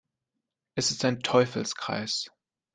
[0.75, 2.25] Es ist ein Teufelskreis.